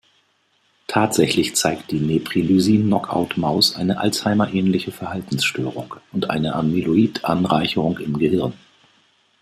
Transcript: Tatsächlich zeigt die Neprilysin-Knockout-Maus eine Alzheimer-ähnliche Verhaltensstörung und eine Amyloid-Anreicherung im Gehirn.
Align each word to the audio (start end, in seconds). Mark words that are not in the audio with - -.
Tatsächlich 0.87 1.55
zeigt 1.55 1.91
die 1.91 1.99
Neprilysin-Knockout-Maus 1.99 3.75
eine 3.75 3.99
Alzheimer-ähnliche 3.99 4.91
Verhaltensstörung 4.91 5.93
und 6.11 6.31
eine 6.31 6.55
Amyloid-Anreicherung 6.55 7.99
im 7.99 8.17
Gehirn. 8.17 8.53